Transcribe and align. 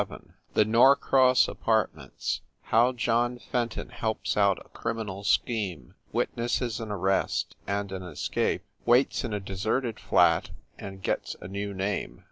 XI 0.03 0.15
THE 0.55 0.65
NORCROSS 0.65 1.47
APARTMENTS 1.47 2.41
HOW 2.63 2.91
JOHN 2.93 3.37
FENTON 3.37 3.89
HELPS 3.89 4.35
OUT 4.35 4.57
A 4.65 4.69
CRIMINAL 4.69 5.23
SCHEME, 5.23 5.93
WITNESSES 6.11 6.79
AN 6.79 6.89
ARREST 6.89 7.55
AND 7.67 7.91
AN 7.91 8.01
ESCAPE, 8.01 8.63
WAITS 8.87 9.23
IN 9.23 9.33
A 9.35 9.39
DESERTED 9.39 9.99
FLAT 9.99 10.49
AND 10.79 11.03
GETS 11.03 11.35
A 11.39 11.47
NEW 11.47 11.75
NAME. 11.75 12.19